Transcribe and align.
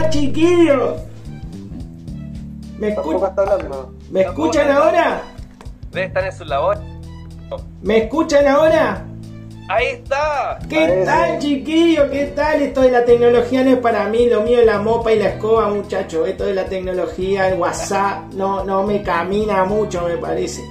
tal, 0.00 0.10
chiquillos? 0.10 1.00
¿Me, 2.78 2.94
escu- 2.94 3.28
está 3.28 3.42
hablando. 3.42 3.94
¿Me 4.10 4.20
escuchan 4.22 4.70
ahora? 4.70 5.22
Debe 5.90 6.06
estar 6.06 6.24
en 6.24 6.32
su 6.32 6.44
labor. 6.44 6.78
¿Me 7.82 7.98
escuchan 8.04 8.46
ahora? 8.46 9.04
¡Ahí 9.70 9.86
está! 9.86 10.58
¿Qué 10.68 11.02
tal, 11.04 11.38
chiquillo? 11.40 12.10
¿Qué 12.10 12.26
tal? 12.34 12.62
Esto 12.62 12.80
de 12.82 12.90
la 12.90 13.04
tecnología 13.04 13.62
no 13.64 13.70
es 13.70 13.76
para 13.78 14.04
mí, 14.08 14.28
lo 14.28 14.40
mío 14.42 14.60
es 14.60 14.66
la 14.66 14.78
mopa 14.78 15.12
y 15.12 15.18
la 15.18 15.28
escoba, 15.30 15.68
muchacho. 15.68 16.24
Esto 16.24 16.44
de 16.46 16.54
la 16.54 16.64
tecnología, 16.64 17.48
el 17.48 17.58
WhatsApp, 17.58 18.32
no, 18.34 18.64
no 18.64 18.82
me 18.84 19.02
camina 19.02 19.64
mucho, 19.64 20.02
me 20.08 20.16
parece. 20.16 20.62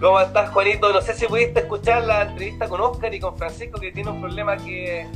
¿Cómo 0.00 0.20
estás, 0.20 0.50
Juanito? 0.50 0.92
No 0.92 1.00
sé 1.00 1.14
si 1.14 1.26
pudiste 1.26 1.60
escuchar 1.60 2.04
la 2.04 2.22
entrevista 2.22 2.68
con 2.68 2.80
Oscar 2.80 3.12
y 3.12 3.18
con 3.20 3.36
Francisco, 3.36 3.80
que 3.80 3.90
tiene 3.90 4.10
un 4.10 4.20
problema 4.20 4.56
que 4.56 5.06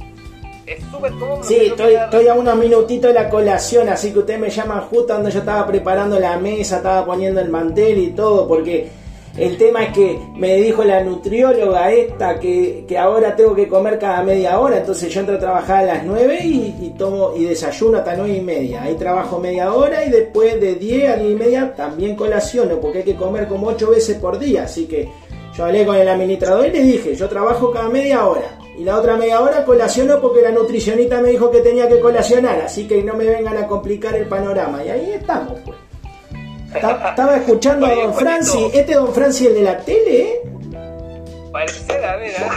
es 0.66 0.82
súper. 0.90 1.12
Sí, 1.42 1.56
estoy, 1.66 1.94
estoy 1.94 2.28
a 2.28 2.34
unos 2.34 2.56
minutitos 2.56 3.12
de 3.12 3.14
la 3.14 3.28
colación, 3.28 3.88
así 3.88 4.12
que 4.12 4.20
ustedes 4.20 4.40
me 4.40 4.50
llaman 4.50 4.82
justo 4.82 5.06
cuando 5.08 5.28
yo 5.28 5.38
estaba 5.38 5.66
preparando 5.66 6.18
la 6.18 6.38
mesa, 6.38 6.78
estaba 6.78 7.04
poniendo 7.04 7.40
el 7.40 7.48
mantel 7.48 7.98
y 7.98 8.10
todo, 8.10 8.48
porque 8.48 8.88
el 9.36 9.58
tema 9.58 9.84
es 9.84 9.92
que 9.92 10.18
me 10.34 10.56
dijo 10.56 10.82
la 10.82 11.04
nutrióloga 11.04 11.92
esta 11.92 12.40
que, 12.40 12.84
que 12.88 12.96
ahora 12.96 13.36
tengo 13.36 13.54
que 13.54 13.68
comer 13.68 13.98
cada 13.98 14.22
media 14.22 14.58
hora, 14.58 14.78
entonces 14.78 15.12
yo 15.12 15.20
entro 15.20 15.36
a 15.36 15.38
trabajar 15.38 15.84
a 15.84 15.94
las 15.94 16.04
9 16.04 16.40
y, 16.42 16.74
y 16.80 16.94
tomo 16.96 17.34
y 17.36 17.44
desayuno 17.44 17.98
hasta 17.98 18.16
9 18.16 18.34
y 18.34 18.40
media. 18.40 18.82
Ahí 18.82 18.94
trabajo 18.94 19.38
media 19.38 19.72
hora 19.72 20.04
y 20.04 20.10
después 20.10 20.58
de 20.58 20.76
10 20.76 21.10
a 21.10 21.16
10 21.16 21.32
y 21.32 21.34
media 21.34 21.74
también 21.76 22.16
colaciono, 22.16 22.80
porque 22.80 22.98
hay 22.98 23.04
que 23.04 23.14
comer 23.14 23.46
como 23.46 23.68
8 23.68 23.90
veces 23.90 24.16
por 24.16 24.38
día, 24.38 24.64
así 24.64 24.86
que 24.86 25.08
yo 25.56 25.64
hablé 25.64 25.86
con 25.86 25.96
el 25.96 26.08
administrador 26.08 26.66
y 26.66 26.70
le 26.70 26.80
dije, 26.82 27.14
yo 27.16 27.28
trabajo 27.28 27.70
cada 27.72 27.88
media 27.88 28.26
hora. 28.26 28.58
Y 28.78 28.84
la 28.84 28.98
otra 28.98 29.16
media 29.16 29.40
hora 29.40 29.64
colaciono 29.64 30.20
porque 30.20 30.42
la 30.42 30.50
nutricionista 30.50 31.20
me 31.22 31.30
dijo 31.30 31.50
que 31.50 31.60
tenía 31.60 31.88
que 31.88 31.98
colacionar, 31.98 32.60
así 32.60 32.86
que 32.86 33.02
no 33.02 33.14
me 33.14 33.24
vengan 33.24 33.56
a 33.56 33.66
complicar 33.66 34.14
el 34.14 34.26
panorama. 34.26 34.84
Y 34.84 34.90
ahí 34.90 35.12
estamos, 35.14 35.54
pues. 35.64 35.78
Ta- 36.80 37.08
Estaba 37.10 37.36
escuchando 37.36 37.86
a 37.86 37.94
Don. 37.94 38.12
Franci, 38.14 38.70
este 38.74 38.94
Don 38.94 39.12
Franci 39.14 39.46
el 39.46 39.54
de 39.54 39.62
la 39.62 39.78
tele, 39.78 40.20
¿eh? 40.22 40.40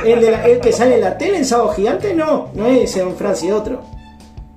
El, 0.06 0.20
de 0.22 0.32
la- 0.32 0.46
el 0.46 0.60
que 0.60 0.74
sale 0.74 0.96
en 0.96 1.02
la 1.02 1.18
tele 1.18 1.38
en 1.38 1.46
Sábado 1.46 1.70
Gigante, 1.70 2.14
no, 2.14 2.50
no 2.54 2.66
es 2.68 2.84
ese 2.90 3.00
Don 3.00 3.16
Franci, 3.16 3.50
otro. 3.50 3.80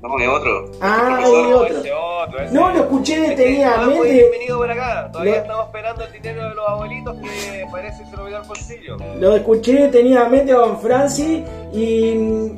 No, 0.01 0.19
es 0.19 0.29
otro. 0.29 0.73
Ah, 0.81 1.20
hay 1.23 1.53
otro. 1.53 1.81
Otro, 2.23 2.41
ese. 2.41 2.55
No, 2.55 2.70
lo 2.73 2.81
escuché 2.81 3.20
detenidamente. 3.20 4.12
bienvenido 4.12 4.59
por 4.59 4.70
acá. 4.70 5.09
Todavía 5.12 5.33
Lo- 5.34 5.39
estamos 5.42 5.67
esperando 5.67 6.05
el 6.05 6.12
dinero 6.12 6.48
de 6.48 6.55
los 6.55 6.69
abuelitos 6.69 7.17
que 7.17 7.67
parece 7.70 8.03
que 8.05 8.11
se 8.11 8.17
lo 8.17 8.23
olvidó 8.23 8.37
al 8.39 8.45
bolsillo. 8.48 8.97
Lo 9.19 9.37
escuché 9.37 9.73
detenidamente 9.75 10.53
a 10.53 10.56
Don 10.56 10.81
Franci 10.81 11.45
y, 11.73 11.79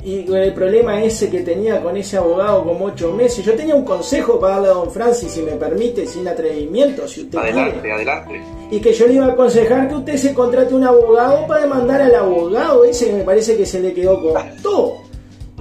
y 0.03 0.25
el 0.33 0.53
problema 0.53 1.01
ese 1.03 1.29
que 1.29 1.41
tenía 1.41 1.81
con 1.81 1.95
ese 1.97 2.17
abogado 2.17 2.63
como 2.63 2.85
ocho 2.85 3.11
meses. 3.13 3.43
Yo 3.45 3.55
tenía 3.55 3.75
un 3.75 3.85
consejo 3.85 4.39
para 4.39 4.55
darle 4.55 4.67
a 4.69 4.73
Don 4.73 4.91
Franci, 4.91 5.29
si 5.29 5.41
me 5.41 5.53
permite, 5.53 6.05
sin 6.05 6.27
atrevimiento, 6.27 7.07
si 7.07 7.21
usted 7.21 7.37
Adelante, 7.37 7.73
quiere. 7.79 7.93
adelante. 7.93 8.41
Y 8.71 8.79
que 8.79 8.93
yo 8.93 9.07
le 9.07 9.13
iba 9.13 9.25
a 9.25 9.31
aconsejar 9.31 9.87
que 9.87 9.95
usted 9.95 10.17
se 10.17 10.33
contrate 10.33 10.73
un 10.73 10.83
abogado 10.83 11.45
para 11.47 11.61
demandar 11.61 12.01
al 12.01 12.15
abogado 12.15 12.83
ese 12.83 13.07
que 13.07 13.13
me 13.13 13.23
parece 13.23 13.55
que 13.57 13.65
se 13.65 13.79
le 13.79 13.93
quedó 13.93 14.21
con 14.21 14.33
todo. 14.61 14.97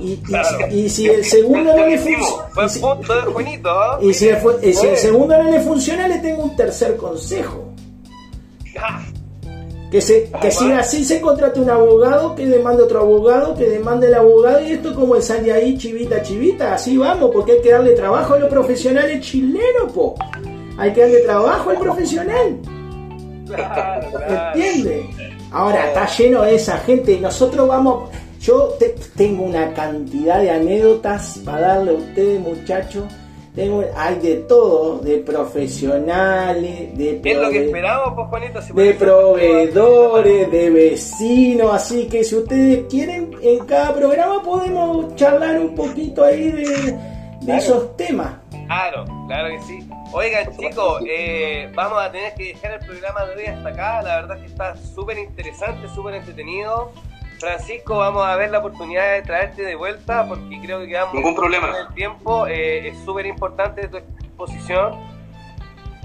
Y, 0.00 0.12
y- 0.12 0.17
Claro. 0.19 0.67
y 0.70 0.89
si 0.89 1.06
el 1.09 1.25
segundo 1.25 1.75
no 1.77 1.87
le 1.87 1.98
funciona... 1.98 2.45
¿ah? 3.64 3.98
Y 4.03 4.12
si, 4.14 4.28
el, 4.28 4.36
fu- 4.39 4.59
y 4.62 4.73
si 4.73 4.86
el 4.86 4.97
segundo 4.97 5.42
no 5.42 5.51
le 5.51 5.61
funciona, 5.61 6.09
le 6.09 6.19
tengo 6.19 6.42
un 6.45 6.56
tercer 6.56 6.97
consejo. 6.97 7.69
Ah, 8.81 9.03
Que, 9.91 10.01
se, 10.01 10.28
que 10.42 10.51
si 10.51 10.73
así 10.73 11.05
se 11.05 11.20
contrate 11.20 11.61
un 11.61 11.70
abogado, 11.70 12.34
que 12.34 12.45
demande 12.47 12.83
otro 12.83 13.01
abogado, 13.03 13.55
que 13.55 13.67
demande 13.69 14.09
el 14.09 14.14
abogado, 14.14 14.61
y 14.61 14.73
esto 14.73 14.92
como 14.95 15.14
el 15.14 15.23
sale 15.23 15.53
ahí, 15.53 15.78
chivita, 15.78 16.20
chivita, 16.23 16.75
así 16.75 16.97
vamos, 16.97 17.31
porque 17.33 17.53
hay 17.53 17.61
que 17.62 17.70
darle 17.70 17.92
trabajo 17.92 18.34
a 18.34 18.39
los 18.41 18.48
profesionales 18.51 19.20
chilenos, 19.25 19.92
po. 19.95 20.17
Hay 20.77 20.92
que 20.92 21.02
darle 21.02 21.20
trabajo 21.20 21.70
al 21.70 21.79
profesional, 21.79 22.58
Claro, 23.47 24.11
claro. 24.11 24.57
¿entiende? 24.58 25.07
Ahora, 25.52 25.86
está 25.86 26.08
lleno 26.17 26.42
de 26.42 26.57
esa 26.57 26.79
gente, 26.79 27.13
y 27.13 27.20
nosotros 27.20 27.68
vamos... 27.68 28.11
Yo 28.44 28.68
te- 28.78 28.94
tengo 29.16 29.44
una 29.44 29.72
cantidad 29.72 30.38
de 30.40 30.50
anécdotas 30.50 31.40
para 31.46 31.60
darle 31.77 31.92
a 31.92 31.94
ustedes, 31.94 32.40
muchachos. 32.40 33.05
Tengo, 33.55 33.84
hay 33.96 34.16
de 34.18 34.34
todo, 34.48 34.98
de 34.98 35.18
profesionales, 35.18 36.98
de 36.98 37.20
Es 37.24 37.36
lo 37.36 37.48
que 37.50 37.60
prove- 37.60 37.64
esperamos, 37.66 38.28
Juanito. 38.28 38.60
si 38.62 38.72
de 38.72 38.94
proveedores, 38.94 40.50
de 40.50 40.70
vecinos, 40.70 41.72
así 41.72 42.06
que 42.08 42.24
si 42.24 42.34
ustedes 42.36 42.84
quieren, 42.90 43.30
en 43.40 43.64
cada 43.64 43.94
programa 43.94 44.42
podemos 44.42 45.14
charlar 45.16 45.58
un 45.61 45.74
poquito 45.74 46.24
ahí 46.24 46.50
de, 46.50 46.98
de 47.42 47.56
esos 47.56 47.96
temas. 47.96 48.34
Claro, 48.66 49.05
claro 49.28 49.48
que 49.56 49.62
sí. 49.62 49.88
Oigan, 50.12 50.56
chicos, 50.56 51.02
eh, 51.08 51.70
vamos 51.74 51.98
a 52.02 52.11
tener 52.11 52.34
que 52.34 52.44
dejar 52.48 52.72
el 52.80 52.86
programa 52.86 53.24
de 53.26 53.36
hoy 53.36 53.46
hasta 53.46 53.68
acá. 53.68 54.02
La 54.02 54.16
verdad 54.16 54.40
que 54.40 54.46
está 54.46 54.76
súper 54.76 55.18
interesante, 55.18 55.86
súper 55.94 56.14
entretenido. 56.14 56.90
Francisco, 57.39 57.98
vamos 57.98 58.24
a 58.24 58.36
ver 58.36 58.50
la 58.50 58.58
oportunidad 58.58 59.12
de 59.12 59.22
traerte 59.22 59.62
de 59.62 59.74
vuelta 59.74 60.27
porque 60.28 60.61
creo 60.62 60.80
que 60.80 60.89
quedamos 60.89 61.14
Ningún 61.14 61.34
problema. 61.34 61.70
con 61.72 61.80
el 61.89 61.95
tiempo. 61.95 62.46
Eh, 62.46 62.89
es 62.89 62.98
súper 63.05 63.27
importante 63.27 63.86
tu 63.89 63.96
exposición, 63.98 64.95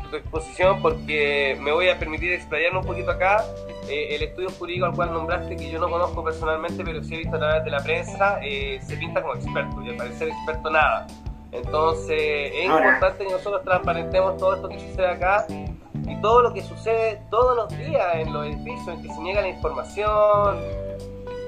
tu 0.09 0.15
exposición 0.17 0.81
porque 0.81 1.57
me 1.61 1.71
voy 1.71 1.89
a 1.89 1.97
permitir 1.99 2.33
explayarme 2.33 2.79
un 2.79 2.85
poquito 2.85 3.11
acá. 3.11 3.43
Eh, 3.87 4.15
el 4.15 4.23
estudio 4.23 4.49
jurídico 4.51 4.85
al 4.85 4.93
cual 4.93 5.13
nombraste, 5.13 5.55
que 5.55 5.69
yo 5.71 5.79
no 5.79 5.89
conozco 5.89 6.23
personalmente, 6.23 6.83
pero 6.83 7.03
sí 7.03 7.15
he 7.15 7.17
visto 7.19 7.35
a 7.35 7.39
través 7.39 7.63
de 7.63 7.71
la 7.71 7.79
prensa, 7.83 8.39
eh, 8.43 8.79
se 8.83 8.97
pinta 8.97 9.21
como 9.21 9.35
experto 9.35 9.81
y 9.83 9.89
al 9.89 9.95
parecer 9.97 10.27
experto 10.29 10.69
nada. 10.69 11.07
Entonces 11.51 12.51
es 12.53 12.69
Ahora. 12.69 12.85
importante 12.85 13.25
que 13.25 13.31
nosotros 13.31 13.63
transparentemos 13.63 14.37
todo 14.37 14.55
esto 14.55 14.69
que 14.69 14.79
sucede 14.79 15.07
acá 15.07 15.45
y 15.49 16.15
todo 16.21 16.41
lo 16.43 16.53
que 16.53 16.61
sucede 16.61 17.21
todos 17.31 17.55
los 17.55 17.69
días 17.75 18.15
en 18.15 18.31
los 18.31 18.45
edificios 18.45 18.87
en 18.89 19.01
que 19.01 19.07
se 19.11 19.19
niega 19.21 19.41
la 19.41 19.47
información, 19.49 20.59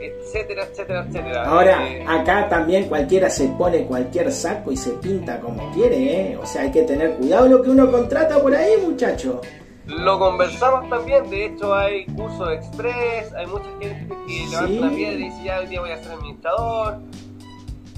etcétera, 0.01 0.63
etcétera, 0.65 1.05
etcétera. 1.07 1.43
Ahora, 1.45 1.87
Eh, 1.89 2.05
acá 2.07 2.47
también 2.49 2.85
cualquiera 2.89 3.29
se 3.29 3.47
pone 3.49 3.85
cualquier 3.85 4.31
saco 4.31 4.71
y 4.71 4.77
se 4.77 4.91
pinta 4.91 5.39
como 5.39 5.71
quiere, 5.73 5.97
¿eh? 6.31 6.37
O 6.41 6.45
sea, 6.45 6.63
hay 6.63 6.71
que 6.71 6.83
tener 6.83 7.15
cuidado 7.15 7.47
lo 7.47 7.61
que 7.61 7.69
uno 7.69 7.91
contrata 7.91 8.41
por 8.41 8.55
ahí, 8.55 8.73
muchacho. 8.85 9.41
Lo 9.87 10.19
conversamos 10.19 10.87
también, 10.89 11.29
de 11.29 11.45
hecho 11.47 11.73
hay 11.73 12.05
cursos 12.05 12.49
express, 12.53 13.33
hay 13.33 13.47
mucha 13.47 13.65
gente 13.79 14.15
que 14.27 14.45
levanta 14.49 14.67
Sí. 14.67 14.77
una 14.79 14.89
piedra 14.91 15.13
y 15.19 15.23
dice 15.23 15.43
ya 15.43 15.59
hoy 15.59 15.67
día 15.67 15.81
voy 15.81 15.91
a 15.91 15.97
ser 16.03 16.11
administrador. 16.13 16.97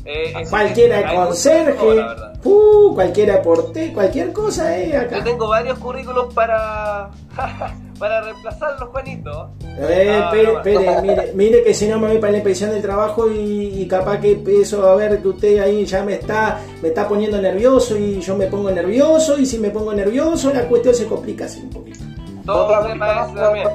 Eh, 0.06 0.34
es- 0.42 0.50
Cualquiera 0.50 0.98
de 0.98 1.16
conserje, 1.16 2.06
uh, 2.44 2.94
cualquiera 2.94 3.42
de 3.74 3.94
cualquier 3.94 4.34
cosa, 4.34 4.78
¿eh? 4.78 4.90
Yo 4.94 5.00
Acá. 5.00 5.24
tengo 5.24 5.48
varios 5.48 5.80
currículos 5.80 6.34
para, 6.34 7.10
para 8.00 8.22
reemplazarlos, 8.22 8.90
Juanito. 8.90 9.52
Eh, 9.80 10.20
No, 10.20 10.44
no, 10.44 10.58
espere, 10.58 11.02
mire, 11.02 11.32
mire 11.36 11.64
que 11.64 11.74
si 11.74 11.88
no 11.88 12.00
me 12.00 12.08
voy 12.10 12.18
para 12.18 12.32
la 12.32 12.38
inspección 12.40 12.72
del 12.72 12.82
trabajo 12.82 13.30
y, 13.32 13.82
y 13.82 13.88
capaz 13.88 14.20
que 14.20 14.34
empiezo 14.34 14.86
a 14.90 14.96
ver 14.96 15.22
que 15.22 15.28
usted 15.30 15.60
ahí 15.60 15.86
ya 15.86 16.04
me 16.04 16.16
está, 16.16 16.60
me 16.82 16.90
está 16.90 17.08
poniendo 17.08 17.42
nervioso 17.42 17.98
y 17.98 18.20
yo 18.20 18.36
me 18.36 18.48
pongo 18.48 18.72
nervioso 18.72 19.38
y 19.40 19.46
si 19.46 19.58
me 19.58 19.70
pongo 19.70 19.94
nervioso 19.94 20.52
la 20.54 20.68
cuestión 20.68 20.94
se 20.96 21.06
complica 21.08 21.46
así 21.46 21.62
un 21.62 21.70
poquito. 21.70 22.00
Todo 22.46 22.66
Otra 22.66 22.88
tema 22.88 23.14
más 23.16 23.34
también. 23.34 23.68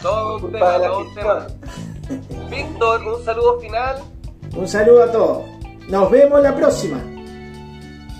Todo 0.00 0.36
un 0.38 0.52
tema, 0.52 0.78
todo 0.78 0.98
un 1.00 1.14
tema. 1.14 1.46
gestión. 2.08 2.48
Víctor, 2.50 3.00
un 3.06 3.24
saludo 3.24 3.60
final. 3.60 3.96
Un 4.54 4.68
saludo 4.68 5.04
a 5.04 5.12
todos. 5.12 5.44
Nos 5.88 6.10
vemos 6.10 6.42
la 6.42 6.54
próxima. 6.54 7.02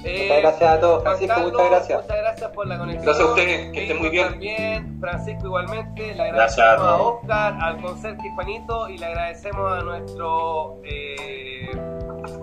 Eh, 0.04 0.26
Muchas 0.26 0.42
gracias 0.42 0.70
a 0.70 0.80
todos, 0.80 1.02
Francisco, 1.04 1.34
Carlos, 1.34 1.52
muchas 1.52 1.70
gracias. 1.70 2.02
Muchas 2.02 2.16
gracias 2.18 2.50
por 2.50 2.66
la 2.66 2.78
conexión. 2.78 3.04
Gracias 3.04 3.26
a 3.26 3.30
ustedes, 3.30 3.72
que 3.72 3.82
estén 3.82 3.98
muy 4.00 4.10
bien. 4.10 4.28
También, 4.30 5.00
Francisco 5.00 5.46
igualmente. 5.46 6.14
Le 6.14 6.32
Gracias 6.32 6.58
agradecemos 6.58 6.88
a 6.88 6.94
a, 6.94 6.98
todos. 6.98 7.14
Oscar, 7.20 7.58
al 7.60 7.82
conserje 7.82 8.30
Juanito 8.34 8.88
y 8.88 8.98
le 8.98 9.06
agradecemos 9.06 9.72
a 9.72 9.82
nuestro 9.82 10.80
eh, 10.84 11.70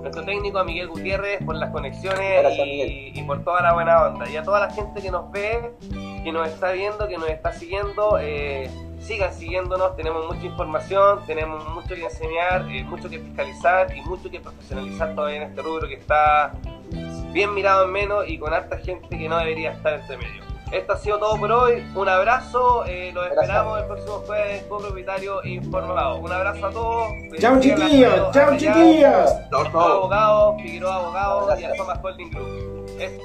nuestro 0.02 0.24
técnico, 0.24 0.60
a 0.60 0.64
Miguel 0.64 0.88
Gutiérrez, 0.88 1.44
por 1.44 1.56
las 1.56 1.70
conexiones 1.72 2.42
Gracias, 2.42 2.68
y 2.68 3.24
por 3.24 3.44
toda 3.44 3.62
la 3.62 3.74
buena 3.74 4.06
onda. 4.08 4.30
Y 4.30 4.38
a 4.38 4.44
toda 4.44 4.62
la 4.62 4.70
gente 4.70 5.02
que 5.02 5.12
nos 5.12 5.30
ve, 5.32 5.74
que 6.24 6.32
nos 6.32 6.48
está 6.48 6.72
viendo, 6.72 7.08
que 7.10 7.18
nos 7.18 7.30
está 7.30 7.52
siguiendo, 7.52 8.18
eh, 8.22 8.70
sigan 9.00 9.34
siguiéndonos. 9.34 9.96
Tenemos 9.96 10.26
mucha 10.28 10.46
información, 10.46 11.22
tenemos 11.26 11.68
mucho 11.70 11.96
que 11.96 12.04
enseñar, 12.04 12.66
eh, 12.70 12.84
mucho 12.84 13.10
que 13.10 13.20
fiscalizar 13.20 13.96
y 13.96 14.02
mucho 14.02 14.30
que 14.30 14.40
profesionalizar 14.40 15.16
todavía 15.16 15.38
en 15.38 15.44
este 15.44 15.62
rubro 15.62 15.88
que 15.88 15.96
está 15.96 16.54
bien 17.32 17.54
mirado 17.54 17.86
en 17.86 17.92
menos 17.92 18.28
y 18.28 18.38
con 18.38 18.54
harta 18.54 18.78
gente 18.78 19.18
que 19.18 19.30
no 19.30 19.38
debería 19.38 19.72
estar 19.72 19.94
entre 19.94 20.18
medio. 20.18 20.44
Esto 20.72 20.94
ha 20.94 20.98
sido 20.98 21.18
todo 21.18 21.36
por 21.38 21.52
hoy. 21.52 21.84
Un 21.96 22.08
abrazo. 22.08 22.86
eh, 22.86 23.12
los 23.12 23.24
Gracias. 23.26 23.42
esperamos 23.44 23.80
el 23.80 23.86
próximo 23.88 24.14
jueves 24.28 24.64
con 24.64 24.82
propietario 24.84 25.44
informado. 25.44 26.18
Un 26.18 26.32
abrazo 26.32 26.68
a 26.68 26.72
todos. 26.72 27.08
Chao 27.40 27.60
chiquillos, 27.60 28.32
chao 28.32 28.52
chiquillos. 28.56 29.32
Chao, 29.50 29.64
Figueroa 29.66 29.72
chao. 29.72 29.82
Abogado, 29.82 30.58
Figueroa 30.60 30.96
Abogado 30.96 31.60
y 31.60 31.64
a 31.64 31.74
Thomas 31.74 32.00
Holding 32.04 32.30
Group. 32.30 32.86
Es- 33.00 33.20